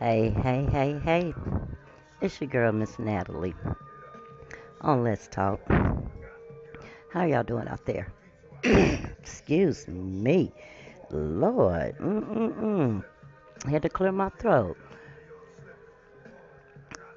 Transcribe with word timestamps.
Hey, 0.00 0.30
hey, 0.30 0.66
hey, 0.72 0.98
hey. 1.04 1.34
It's 2.22 2.40
your 2.40 2.48
girl, 2.48 2.72
Miss 2.72 2.98
Natalie. 2.98 3.52
On 4.80 5.04
Let's 5.04 5.28
Talk. 5.28 5.60
How 7.10 7.26
y'all 7.26 7.42
doing 7.42 7.68
out 7.68 7.84
there? 7.84 8.10
Excuse 8.64 9.86
me. 9.88 10.54
Lord. 11.10 11.98
Mm-mm-mm. 11.98 13.04
I 13.66 13.70
had 13.70 13.82
to 13.82 13.90
clear 13.90 14.10
my 14.10 14.30
throat. 14.30 14.78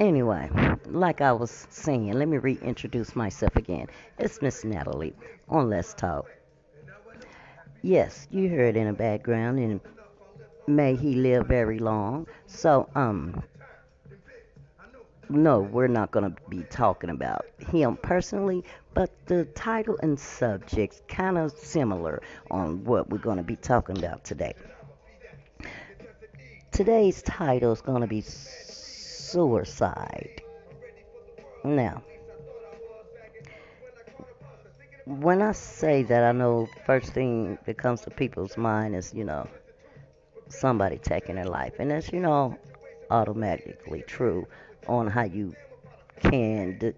Anyway, 0.02 0.49
like 0.88 1.21
I 1.21 1.31
was 1.31 1.65
saying, 1.69 2.11
let 2.11 2.27
me 2.27 2.38
reintroduce 2.38 3.15
myself 3.15 3.55
again. 3.55 3.88
It's 4.19 4.41
Miss 4.41 4.65
Natalie 4.65 5.15
on 5.47 5.69
Let's 5.69 5.93
Talk. 5.93 6.25
Yes, 7.81 8.27
you 8.29 8.49
heard 8.49 8.75
in 8.75 8.88
the 8.88 8.93
background, 8.93 9.59
and 9.59 9.79
may 10.67 10.95
he 10.95 11.16
live 11.16 11.48
very 11.48 11.80
long. 11.80 12.27
So, 12.48 12.90
um, 12.95 13.44
no, 15.30 15.59
we're 15.59 15.88
not 15.88 16.12
going 16.12 16.31
to 16.31 16.41
be 16.49 16.63
talking 16.63 17.09
about 17.09 17.45
him 17.72 17.98
personally, 17.98 18.63
but 18.94 19.09
the 19.26 19.45
title 19.45 19.98
and 20.02 20.20
subject's 20.20 21.02
kind 21.08 21.38
of 21.38 21.52
similar 21.58 22.22
on 22.52 22.83
what 22.83 23.09
we're 23.09 23.17
going 23.17 23.38
to 23.38 23.44
be 23.44 23.55
talking 23.55 23.97
about 23.97 24.23
today. 24.23 24.53
Today's 26.72 27.22
title 27.22 27.72
is 27.72 27.81
going 27.81 28.02
to 28.02 28.08
be 28.08 28.22
suicide. 28.22 30.42
Now, 31.64 32.03
when 35.05 35.42
I 35.42 35.52
say 35.52 36.03
that, 36.03 36.23
I 36.23 36.31
know 36.31 36.67
first 36.86 37.14
thing 37.14 37.58
that 37.66 37.77
comes 37.77 38.02
to 38.02 38.09
people's 38.09 38.58
mind 38.58 38.95
is, 38.95 39.14
you 39.14 39.23
know, 39.23 39.48
somebody 40.53 40.97
taking 40.97 41.35
their 41.35 41.45
life. 41.45 41.73
And 41.79 41.91
that's, 41.91 42.11
you 42.13 42.19
know, 42.19 42.57
automatically 43.09 44.03
true 44.07 44.47
on 44.87 45.07
how 45.07 45.23
you 45.23 45.55
can 46.21 46.77
de- 46.77 46.93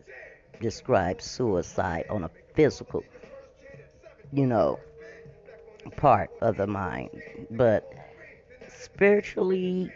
describe 0.61 1.21
suicide 1.21 2.05
on 2.09 2.23
a 2.23 2.31
physical, 2.53 3.03
you 4.31 4.45
know, 4.47 4.79
part 5.97 6.29
of 6.41 6.57
the 6.57 6.67
mind. 6.67 7.21
But 7.51 7.91
spiritually, 8.69 9.91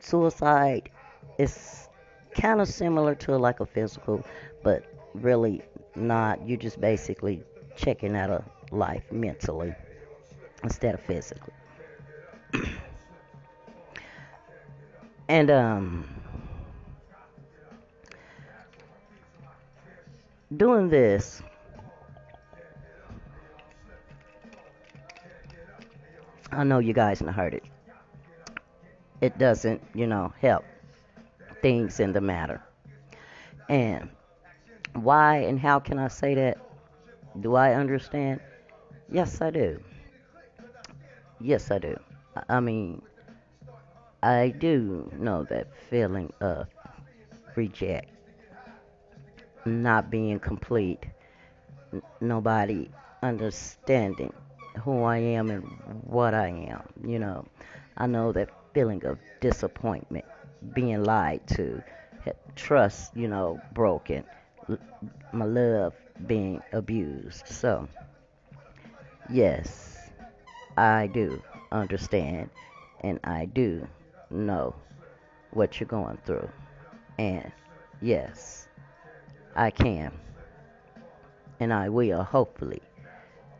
suicide 0.00 0.90
is 1.38 1.88
kind 2.34 2.60
of 2.60 2.68
similar 2.68 3.14
to 3.16 3.36
like 3.36 3.60
a 3.60 3.66
physical, 3.66 4.24
but 4.62 4.84
really 5.14 5.62
not. 5.94 6.46
You're 6.46 6.58
just 6.58 6.80
basically 6.80 7.42
checking 7.76 8.16
out 8.16 8.30
a 8.30 8.44
life 8.70 9.10
mentally 9.10 9.74
instead 10.62 10.94
of 10.94 11.00
physically. 11.02 11.55
And 15.28 15.50
um 15.50 16.04
doing 20.56 20.88
this 20.88 21.42
I 26.50 26.64
know 26.64 26.78
you 26.78 26.92
guys 26.92 27.20
have 27.20 27.34
heard 27.34 27.54
it. 27.54 27.62
It 29.20 29.36
doesn't, 29.36 29.82
you 29.94 30.06
know, 30.06 30.32
help 30.40 30.64
things 31.62 32.00
in 32.00 32.12
the 32.12 32.20
matter. 32.20 32.62
And 33.68 34.08
why 34.94 35.38
and 35.38 35.60
how 35.60 35.80
can 35.80 35.98
I 35.98 36.08
say 36.08 36.34
that? 36.36 36.58
Do 37.40 37.54
I 37.56 37.74
understand? 37.74 38.40
Yes, 39.10 39.40
I 39.42 39.50
do. 39.50 39.80
Yes, 41.40 41.70
I 41.70 41.78
do. 41.78 41.98
I 42.48 42.60
mean, 42.60 43.02
I 44.22 44.50
do 44.50 45.10
know 45.18 45.44
that 45.44 45.68
feeling 45.88 46.30
of 46.40 46.68
reject, 47.56 48.10
not 49.64 50.10
being 50.10 50.38
complete, 50.40 51.04
n- 51.92 52.02
nobody 52.20 52.90
understanding 53.22 54.32
who 54.82 55.02
I 55.04 55.18
am 55.18 55.50
and 55.50 55.64
what 56.04 56.34
I 56.34 56.48
am. 56.48 56.82
You 57.04 57.18
know, 57.20 57.46
I 57.96 58.06
know 58.06 58.32
that 58.32 58.50
feeling 58.74 59.04
of 59.06 59.18
disappointment, 59.40 60.24
being 60.74 61.04
lied 61.04 61.46
to, 61.56 61.82
trust, 62.56 63.16
you 63.16 63.28
know, 63.28 63.60
broken, 63.72 64.24
my 65.32 65.44
love 65.44 65.94
being 66.26 66.62
abused. 66.72 67.46
So, 67.48 67.88
yes, 69.28 70.10
I 70.76 71.06
do 71.08 71.42
understand 71.72 72.50
and 73.00 73.20
I 73.24 73.46
do 73.46 73.88
know 74.30 74.74
what 75.52 75.80
you're 75.80 75.86
going 75.86 76.18
through. 76.24 76.48
And 77.18 77.50
yes, 78.00 78.68
I 79.54 79.70
can 79.70 80.12
and 81.60 81.72
I 81.72 81.88
will 81.88 82.22
hopefully 82.22 82.82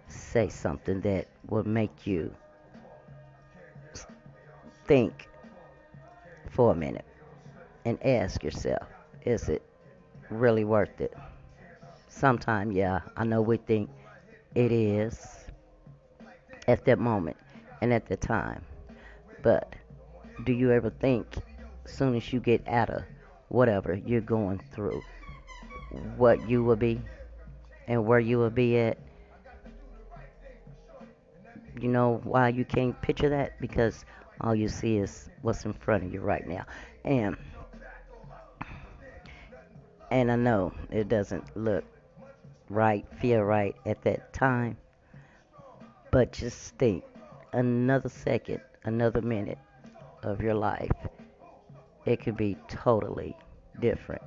say 0.09 0.49
something 0.49 1.01
that 1.03 1.27
will 1.49 1.65
make 1.65 2.07
you 2.07 2.35
think 4.87 5.29
for 6.51 6.73
a 6.73 6.75
minute 6.75 7.05
and 7.85 8.05
ask 8.05 8.43
yourself, 8.43 8.87
is 9.25 9.49
it 9.49 9.63
really 10.31 10.65
worth 10.65 11.01
it? 11.01 11.15
Sometime, 12.09 12.73
yeah, 12.73 13.01
I 13.17 13.25
know 13.25 13.43
we 13.43 13.57
think 13.57 13.91
it 14.55 14.73
is 14.73 15.27
at 16.69 16.85
that 16.85 16.99
moment 16.99 17.37
and 17.81 17.93
at 17.93 18.07
the 18.07 18.17
time. 18.17 18.63
But 19.43 19.75
do 20.45 20.53
you 20.53 20.73
ever 20.73 20.91
think, 20.91 21.27
as 21.85 21.93
soon 21.93 22.15
as 22.15 22.33
you 22.33 22.41
get 22.41 22.67
out 22.69 22.91
of 22.91 23.03
whatever 23.49 23.95
you're 23.95 24.21
going 24.21 24.61
through, 24.73 25.03
what 26.17 26.49
you 26.49 26.63
will 26.65 26.77
be 26.77 27.01
and 27.87 28.05
where 28.05 28.21
you 28.21 28.39
will 28.39 28.51
be 28.51 28.79
at? 28.79 28.99
You 31.81 31.89
know 31.89 32.21
why 32.25 32.49
you 32.49 32.65
can't 32.65 33.01
picture 33.03 33.29
that? 33.29 33.61
Because 33.61 34.05
all 34.41 34.55
you 34.55 34.69
see 34.69 34.97
is 34.97 35.29
what's 35.43 35.65
in 35.65 35.73
front 35.73 36.05
of 36.05 36.13
you 36.13 36.21
right 36.21 36.47
now. 36.47 36.65
And 37.05 37.37
and 40.11 40.31
I 40.31 40.37
know 40.37 40.73
it 40.91 41.09
doesn't 41.09 41.57
look 41.57 41.85
right, 42.71 43.05
feel 43.21 43.43
right 43.43 43.75
at 43.85 44.03
that 44.03 44.33
time. 44.33 44.77
But 46.11 46.33
just 46.33 46.77
think 46.77 47.05
another 47.53 48.09
second, 48.09 48.61
another 48.85 49.21
minute 49.21 49.59
of 50.23 50.41
your 50.41 50.55
life, 50.55 50.91
it 52.05 52.21
could 52.21 52.37
be 52.37 52.57
totally 52.69 53.37
different. 53.81 54.23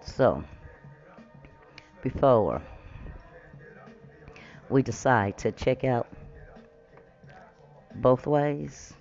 So, 0.00 0.42
before 2.02 2.60
we 4.68 4.82
decide 4.82 5.38
to 5.38 5.52
check 5.52 5.84
out 5.84 6.06
both 7.96 8.26
ways, 8.26 8.92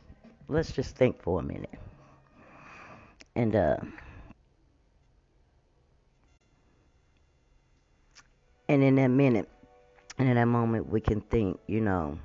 let's 0.48 0.72
just 0.72 0.96
think 0.96 1.22
for 1.22 1.40
a 1.40 1.44
minute. 1.44 1.74
And 3.36 3.56
uh 3.56 3.78
and 8.68 8.84
in 8.84 8.96
that 8.96 9.08
minute 9.08 9.50
and 10.18 10.30
in 10.30 10.36
that 10.36 10.46
moment 10.46 10.90
we 10.90 11.02
can 11.02 11.22
think, 11.22 11.60
you 11.68 11.82
know, 11.82 12.18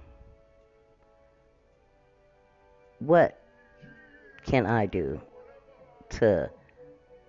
what 2.98 3.38
can 4.44 4.66
I 4.66 4.86
do 4.86 5.20
to 6.10 6.50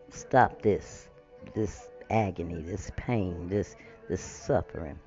stop 0.09 0.61
this 0.61 1.09
this 1.53 1.89
agony, 2.09 2.61
this 2.61 2.91
pain, 2.95 3.47
this 3.47 3.75
this 4.07 4.21
suffering? 4.21 4.99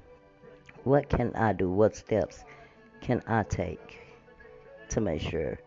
What 0.85 1.09
can 1.09 1.35
I 1.35 1.53
do? 1.53 1.71
What 1.71 1.95
steps 1.97 2.45
can 3.01 3.23
I 3.27 3.43
take 3.45 3.99
to 4.91 5.01
make 5.01 5.21
sure 5.21 5.59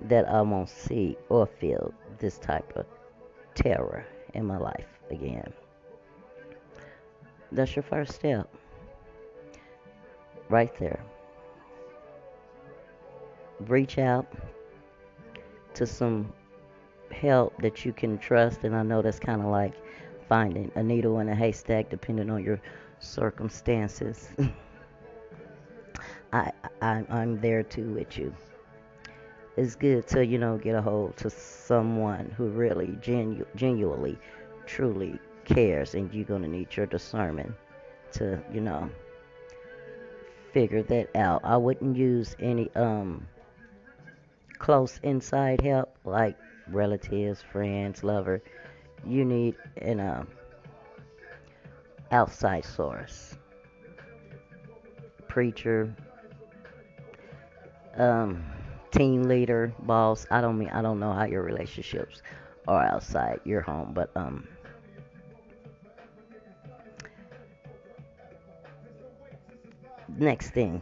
that 0.00 0.28
I 0.28 0.42
won't 0.42 0.68
see 0.68 1.16
or 1.28 1.46
feel 1.46 1.94
this 2.18 2.38
type 2.38 2.72
of 2.76 2.86
terror 3.54 4.06
in 4.34 4.46
my 4.46 4.58
life 4.58 4.86
again? 5.10 5.52
That's 7.52 7.74
your 7.74 7.82
first 7.82 8.14
step. 8.14 8.48
Right 10.48 10.74
there. 10.78 11.00
Reach 13.66 13.98
out 13.98 14.26
to 15.74 15.86
some 15.86 16.32
help 17.10 17.60
that 17.62 17.84
you 17.84 17.92
can 17.92 18.18
trust, 18.18 18.64
and 18.64 18.74
I 18.74 18.82
know 18.82 19.02
that's 19.02 19.18
kind 19.18 19.40
of 19.40 19.48
like 19.48 19.74
finding 20.28 20.70
a 20.74 20.82
needle 20.82 21.18
in 21.18 21.28
a 21.28 21.34
haystack, 21.34 21.90
depending 21.90 22.30
on 22.30 22.42
your 22.42 22.60
circumstances. 23.00 24.28
I, 26.32 26.52
I 26.80 27.04
I'm 27.10 27.40
there 27.40 27.62
too 27.62 27.92
with 27.92 28.16
you. 28.16 28.34
It's 29.56 29.74
good 29.74 30.06
to 30.08 30.24
you 30.24 30.38
know 30.38 30.56
get 30.56 30.74
a 30.74 30.82
hold 30.82 31.16
to 31.18 31.30
someone 31.30 32.32
who 32.36 32.48
really 32.48 32.96
genu- 33.00 33.46
genuinely, 33.56 34.18
truly 34.66 35.18
cares, 35.44 35.94
and 35.94 36.12
you're 36.14 36.24
gonna 36.24 36.48
need 36.48 36.74
your 36.76 36.86
discernment 36.86 37.52
to 38.12 38.42
you 38.52 38.60
know 38.60 38.88
figure 40.52 40.82
that 40.84 41.14
out. 41.16 41.40
I 41.44 41.56
wouldn't 41.56 41.96
use 41.96 42.36
any 42.38 42.70
um 42.74 43.26
close 44.60 45.00
inside 45.02 45.60
help, 45.62 45.96
like 46.04 46.36
relatives, 46.68 47.42
friends, 47.42 48.04
lover, 48.04 48.42
you 49.04 49.24
need 49.24 49.56
an 49.78 49.98
uh, 50.00 50.24
outside 52.12 52.64
source. 52.64 53.36
Preacher, 55.28 55.94
um, 57.96 58.44
team 58.90 59.24
leader, 59.24 59.72
boss. 59.80 60.26
I 60.30 60.40
don't 60.40 60.58
mean 60.58 60.70
I 60.70 60.82
don't 60.82 61.00
know 61.00 61.12
how 61.12 61.24
your 61.24 61.42
relationships 61.42 62.22
are 62.68 62.84
outside 62.84 63.40
your 63.44 63.60
home, 63.62 63.92
but 63.94 64.10
um 64.16 64.46
next 70.18 70.50
thing. 70.50 70.80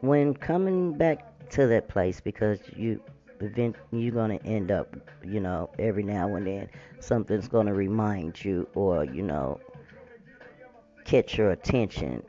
When 0.00 0.34
coming 0.34 0.92
back 0.92 1.48
to 1.50 1.66
that 1.68 1.88
place 1.88 2.20
because 2.20 2.60
you 2.74 3.00
event 3.40 3.76
you're 3.92 4.12
gonna 4.12 4.38
end 4.44 4.70
up, 4.70 4.96
you 5.24 5.40
know, 5.40 5.70
every 5.78 6.02
now 6.02 6.34
and 6.34 6.46
then 6.46 6.68
something's 7.00 7.48
gonna 7.48 7.74
remind 7.74 8.42
you 8.44 8.68
or, 8.74 9.04
you 9.04 9.22
know, 9.22 9.60
catch 11.04 11.38
your 11.38 11.50
attention. 11.50 12.22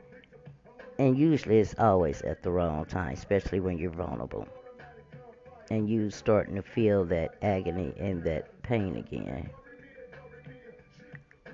And 0.98 1.16
usually 1.16 1.58
it's 1.58 1.74
always 1.78 2.22
at 2.22 2.42
the 2.42 2.50
wrong 2.50 2.84
time, 2.84 3.14
especially 3.14 3.60
when 3.60 3.78
you're 3.78 3.90
vulnerable. 3.90 4.46
And 5.70 5.88
you 5.88 6.10
starting 6.10 6.54
to 6.56 6.62
feel 6.62 7.04
that 7.06 7.36
agony 7.42 7.92
and 7.98 8.22
that 8.24 8.62
pain 8.62 8.96
again. 8.96 9.50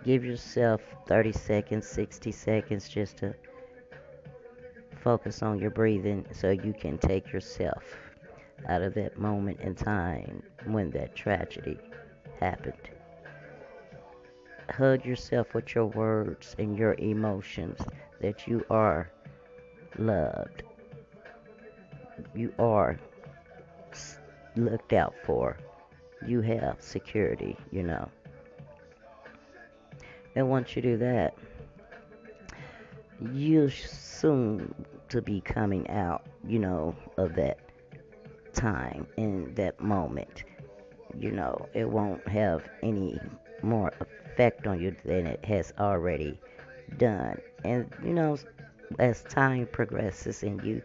Give 0.05 0.25
yourself 0.25 0.83
30 1.07 1.33
seconds, 1.33 1.87
60 1.87 2.31
seconds 2.31 2.89
just 2.89 3.17
to 3.19 3.35
focus 5.05 5.43
on 5.43 5.59
your 5.59 5.71
breathing 5.71 6.25
so 6.33 6.51
you 6.51 6.73
can 6.73 6.97
take 6.97 7.31
yourself 7.31 7.85
out 8.69 8.81
of 8.81 8.95
that 8.95 9.19
moment 9.19 9.61
in 9.61 9.75
time 9.75 10.43
when 10.65 10.91
that 10.93 11.15
tragedy 11.15 11.79
happened. 12.41 12.73
Hug 14.71 15.05
yourself 15.05 15.53
with 15.53 15.75
your 15.75 15.85
words 15.85 16.57
and 16.59 16.79
your 16.79 16.95
emotions 16.95 17.79
that 18.23 18.49
you 18.49 18.65
are 18.71 19.11
loved. 19.99 20.63
You 22.35 22.55
are 22.59 22.99
looked 24.57 24.95
out 24.95 25.15
for. 25.23 25.59
You 26.27 26.41
have 26.41 26.77
security, 26.81 27.59
you 27.71 27.83
know. 27.83 28.09
And 30.35 30.49
once 30.49 30.75
you 30.75 30.81
do 30.81 30.97
that, 30.97 31.35
you 33.33 33.69
soon 33.69 34.75
to 35.15 35.23
be 35.23 35.41
coming 35.41 35.89
out, 35.91 36.27
you 36.45 36.59
know, 36.59 36.93
of 37.19 37.37
that 37.37 37.61
time 38.53 39.07
in 39.17 39.55
that 39.55 39.81
moment. 39.81 40.43
You 41.17 41.31
know, 41.31 41.69
it 41.73 41.89
won't 41.89 42.27
have 42.27 42.69
any 42.83 43.21
more 43.63 43.93
effect 44.01 44.67
on 44.67 44.81
you 44.81 44.97
than 45.05 45.29
it 45.29 45.45
has 45.45 45.73
already 45.79 46.41
done. 46.99 47.41
And, 47.65 47.89
you 48.03 48.13
know, 48.13 48.37
as 48.99 49.23
time 49.23 49.69
progresses 49.71 50.43
and 50.43 50.61
you 50.65 50.83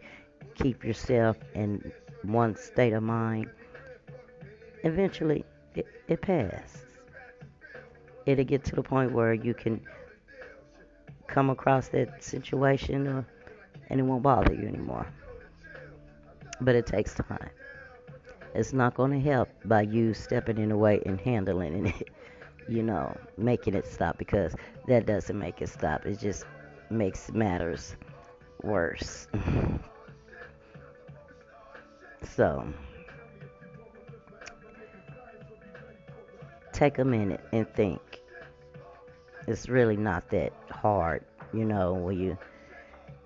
keep 0.54 0.84
yourself 0.84 1.36
in 1.54 1.90
one 2.22 2.54
state 2.54 2.92
of 2.92 3.02
mind, 3.02 3.50
eventually 4.84 5.44
it, 5.74 5.88
it 6.06 6.22
passes. 6.22 6.84
It'll 8.26 8.44
get 8.44 8.62
to 8.66 8.76
the 8.76 8.82
point 8.84 9.10
where 9.10 9.34
you 9.34 9.54
can 9.54 9.80
come 11.26 11.50
across 11.50 11.88
that 11.88 12.22
situation 12.22 13.08
or, 13.08 13.26
and 13.90 14.00
it 14.00 14.04
won't 14.04 14.22
bother 14.22 14.54
you 14.54 14.66
anymore. 14.66 15.06
But 16.60 16.76
it 16.76 16.86
takes 16.86 17.14
time. 17.14 17.50
It's 18.54 18.72
not 18.72 18.94
going 18.94 19.12
to 19.12 19.20
help 19.20 19.48
by 19.64 19.82
you 19.82 20.14
stepping 20.14 20.58
in 20.58 20.70
the 20.70 20.76
way 20.76 21.00
and 21.06 21.20
handling 21.20 21.86
it, 21.86 22.08
you 22.68 22.82
know, 22.82 23.16
making 23.36 23.74
it 23.74 23.86
stop 23.86 24.18
because 24.18 24.54
that 24.88 25.06
doesn't 25.06 25.38
make 25.38 25.62
it 25.62 25.68
stop. 25.68 26.06
It 26.06 26.18
just 26.18 26.44
makes 26.90 27.30
matters 27.32 27.94
worse. 28.62 29.28
so, 32.34 32.64
take 36.72 36.98
a 36.98 37.04
minute 37.04 37.40
and 37.52 37.68
think. 37.74 38.00
It's 39.46 39.68
really 39.68 39.96
not 39.96 40.28
that 40.30 40.52
hard, 40.70 41.24
you 41.52 41.64
know, 41.64 41.94
when 41.94 42.18
you 42.18 42.38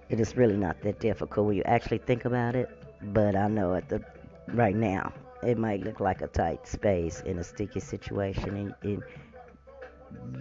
it 0.08 0.20
is 0.20 0.36
really 0.36 0.56
not 0.56 0.80
that 0.82 1.00
difficult 1.00 1.46
when 1.46 1.56
you 1.56 1.62
actually 1.64 1.98
think 1.98 2.24
about 2.24 2.56
it. 2.56 2.68
But 3.02 3.36
I 3.36 3.48
know 3.48 3.74
at 3.74 3.88
the 3.88 4.02
right 4.48 4.74
now 4.76 5.12
it 5.42 5.58
might 5.58 5.82
look 5.82 6.00
like 6.00 6.22
a 6.22 6.26
tight 6.26 6.66
space 6.66 7.20
in 7.20 7.38
a 7.38 7.44
sticky 7.44 7.80
situation, 7.80 8.56
and, 8.56 8.74
and 8.82 9.02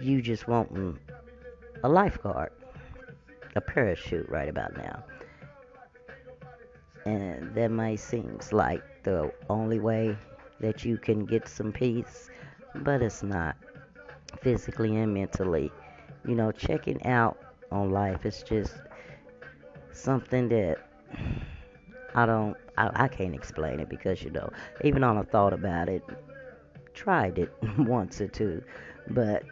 you 0.00 0.22
just 0.22 0.48
want 0.48 0.72
mm, 0.72 0.96
a 1.82 1.88
lifeguard, 1.88 2.52
a 3.56 3.60
parachute 3.60 4.28
right 4.28 4.48
about 4.48 4.76
now. 4.76 5.04
And 7.04 7.54
that 7.54 7.70
might 7.70 8.00
seem 8.00 8.38
like 8.50 8.82
the 9.02 9.30
only 9.50 9.78
way 9.78 10.16
that 10.60 10.84
you 10.84 10.96
can 10.96 11.26
get 11.26 11.48
some 11.48 11.72
peace, 11.72 12.30
but 12.76 13.02
it's 13.02 13.22
not 13.22 13.56
physically 14.40 14.96
and 14.96 15.12
mentally. 15.12 15.70
You 16.26 16.34
know, 16.34 16.50
checking 16.52 17.04
out 17.04 17.38
on 17.70 17.90
life 17.90 18.24
is 18.24 18.42
just 18.42 18.72
something 19.94 20.48
that 20.50 20.78
I 22.14 22.26
don't, 22.26 22.56
I, 22.76 23.04
I 23.04 23.08
can't 23.08 23.34
explain 23.34 23.80
it 23.80 23.88
because, 23.88 24.22
you 24.22 24.30
know, 24.30 24.50
even 24.82 25.04
on 25.04 25.18
a 25.18 25.24
thought 25.24 25.52
about 25.52 25.88
it, 25.88 26.02
tried 26.94 27.38
it 27.38 27.52
once 27.78 28.20
or 28.20 28.28
two, 28.28 28.62
but 29.10 29.44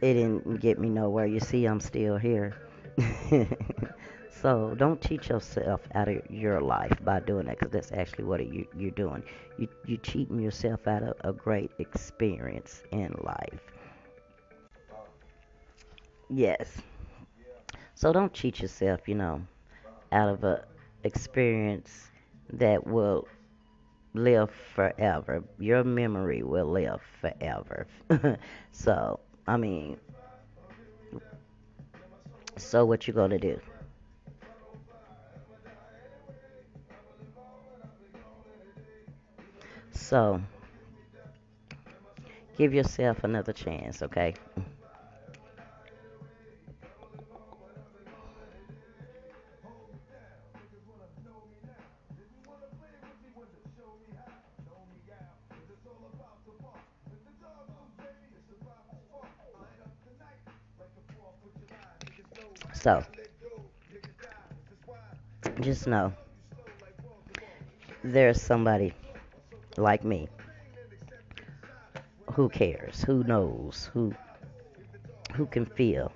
it 0.00 0.14
didn't 0.14 0.60
get 0.60 0.78
me 0.78 0.88
nowhere. 0.90 1.26
You 1.26 1.40
see, 1.40 1.66
I'm 1.66 1.80
still 1.80 2.16
here. 2.18 2.54
so 4.30 4.74
don't 4.76 5.00
cheat 5.00 5.28
yourself 5.28 5.80
out 5.94 6.08
of 6.08 6.22
your 6.30 6.60
life 6.60 6.96
by 7.04 7.20
doing 7.20 7.46
that 7.46 7.58
because 7.58 7.72
that's 7.72 7.92
actually 7.92 8.24
what 8.24 8.46
you, 8.46 8.66
you're 8.76 8.90
doing. 8.92 9.22
You, 9.58 9.68
you're 9.86 9.98
cheating 9.98 10.40
yourself 10.40 10.86
out 10.88 11.02
of 11.02 11.14
a 11.24 11.32
great 11.32 11.72
experience 11.78 12.82
in 12.92 13.14
life. 13.22 13.60
Yes. 16.30 16.80
So 17.94 18.12
don't 18.12 18.32
cheat 18.32 18.58
yourself, 18.60 19.08
you 19.08 19.14
know, 19.14 19.42
out 20.12 20.28
of 20.28 20.44
a 20.44 20.64
experience 21.04 22.10
that 22.52 22.86
will 22.86 23.26
live 24.14 24.50
forever. 24.74 25.42
Your 25.58 25.84
memory 25.84 26.42
will 26.42 26.66
live 26.66 27.00
forever. 27.20 27.86
so, 28.72 29.20
I 29.46 29.56
mean, 29.56 29.98
so 32.56 32.84
what 32.84 33.06
you 33.08 33.14
gonna 33.14 33.38
do? 33.38 33.58
So, 39.92 40.40
give 42.56 42.74
yourself 42.74 43.24
another 43.24 43.52
chance, 43.52 44.02
okay? 44.02 44.34
So, 62.82 63.04
just 65.60 65.86
know 65.86 66.14
there's 68.02 68.40
somebody 68.40 68.94
like 69.76 70.02
me 70.02 70.28
who 72.32 72.48
cares, 72.48 73.02
who 73.02 73.22
knows, 73.24 73.90
who 73.92 74.14
who 75.34 75.44
can 75.44 75.66
feel 75.66 76.10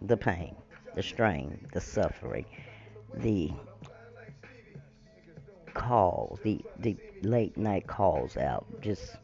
the 0.00 0.16
pain, 0.16 0.56
the 0.94 1.02
strain, 1.02 1.66
the 1.74 1.82
suffering, 1.82 2.46
the 3.12 3.52
calls, 5.74 6.40
the 6.44 6.62
the 6.78 6.96
late 7.20 7.58
night 7.58 7.86
calls 7.86 8.38
out, 8.38 8.64
just 8.80 9.16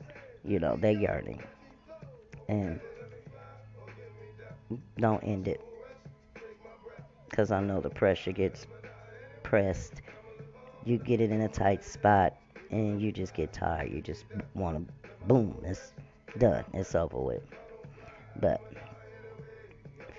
you 0.45 0.59
know, 0.59 0.77
they're 0.77 0.93
yearning. 0.93 1.43
And 2.49 2.81
don't 4.99 5.25
end 5.25 5.49
it 5.49 5.63
because 7.35 7.51
I 7.51 7.61
know 7.61 7.81
the 7.81 7.91
pressure 7.91 8.31
gets 8.31 8.69
pressed. 9.43 9.95
You 10.85 10.99
get 10.99 11.21
it 11.21 11.33
in 11.33 11.41
a 11.41 11.49
tight 11.49 11.83
spot 11.83 12.37
and 12.71 13.03
you 13.03 13.11
just 13.11 13.35
get 13.35 13.53
tired. 13.53 13.91
You 13.91 14.01
just 14.01 14.25
want 14.55 14.87
to, 14.87 15.11
boom, 15.27 15.61
it's 15.65 15.95
done. 16.39 16.65
It's 16.73 16.95
over 16.95 17.19
with. 17.19 17.43
But 18.37 18.63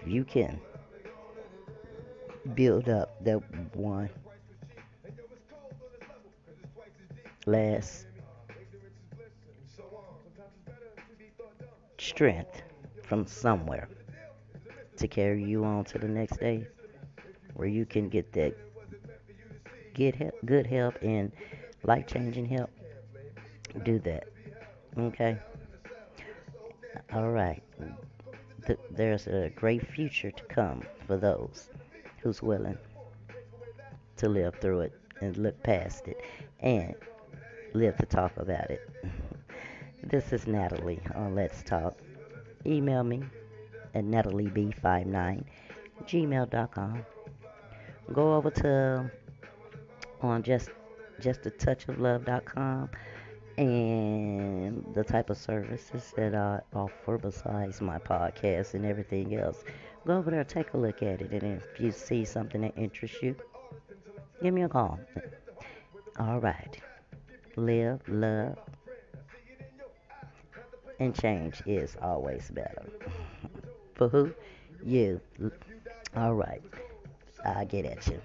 if 0.01 0.05
you 0.05 0.25
can 0.25 0.60
build 2.53 2.89
up 2.89 3.24
that 3.24 3.41
one 3.74 4.10
last 7.45 8.07
strength 11.98 12.62
from 13.03 13.25
somewhere 13.25 13.88
to 14.98 15.07
carry 15.07 15.45
you 15.45 15.63
on 15.63 15.86
to 15.86 15.98
the 15.98 16.10
next 16.10 16.41
day 16.41 16.67
where 17.55 17.67
you 17.67 17.85
can 17.85 18.09
get 18.09 18.31
that 18.33 18.55
get 19.93 20.15
help, 20.15 20.35
good 20.45 20.67
help 20.67 20.95
and 21.01 21.31
life 21.83 22.05
changing 22.05 22.45
help, 22.45 22.69
do 23.83 23.97
that. 24.00 24.27
Okay? 24.97 25.38
All 27.13 27.31
right. 27.31 27.63
Th- 28.65 28.79
there's 28.91 29.27
a 29.27 29.51
great 29.55 29.88
future 29.88 30.31
to 30.31 30.43
come 30.45 30.83
for 31.07 31.17
those 31.17 31.69
who's 32.21 32.41
willing 32.41 32.77
to 34.17 34.29
live 34.29 34.55
through 34.55 34.81
it 34.81 34.93
and 35.21 35.38
look 35.38 35.62
past 35.63 36.07
it 36.07 36.19
and 36.59 36.95
live 37.74 37.97
to 37.97 38.05
talk 38.05 38.35
about 38.38 38.69
it. 38.69 38.89
this 40.03 40.33
is 40.33 40.47
Natalie 40.47 41.01
on 41.13 41.35
Let's 41.35 41.63
Talk. 41.63 41.97
Email 42.65 43.03
me 43.03 43.24
at 43.93 44.03
natalieb59 44.03 45.43
gmail.com. 46.03 47.05
Go 48.13 48.35
over 48.35 48.51
to 48.51 49.12
on 50.21 50.43
just 50.43 50.69
just 51.19 51.45
a 51.45 51.50
touch 51.50 51.88
of 51.88 52.00
love.com 52.00 52.89
and 53.57 54.85
the 54.93 55.03
type 55.03 55.29
of 55.29 55.38
services 55.38 56.13
that 56.17 56.35
I 56.35 56.59
offer 56.74 57.17
besides 57.17 57.81
my 57.81 57.97
podcast 57.97 58.74
and 58.74 58.85
everything 58.85 59.35
else. 59.35 59.63
Go 60.05 60.17
over 60.17 60.29
there, 60.29 60.43
take 60.43 60.74
a 60.74 60.77
look 60.77 61.01
at 61.01 61.21
it, 61.21 61.31
and 61.31 61.43
if 61.43 61.79
you 61.79 61.91
see 61.91 62.25
something 62.25 62.62
that 62.62 62.74
interests 62.77 63.21
you, 63.21 63.35
give 64.43 64.53
me 64.53 64.63
a 64.63 64.69
call. 64.69 65.00
All 66.19 66.39
right. 66.39 66.77
Live, 67.55 68.01
love, 68.07 68.57
and 71.00 71.15
change 71.15 71.62
is 71.65 71.95
always 72.01 72.51
better. 72.51 72.85
For 73.95 74.09
who? 74.09 74.33
You. 74.83 75.21
All 76.15 76.33
right. 76.33 76.62
I 77.45 77.65
get 77.65 77.85
at 77.85 78.05
you. 78.07 78.21